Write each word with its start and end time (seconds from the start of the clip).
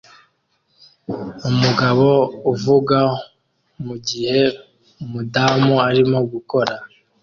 Umugabo 1.49 2.07
uvuga 2.51 2.97
mugihe 3.85 4.41
umudamu 5.03 5.75
arimo 5.89 6.19
gukora 6.31 6.73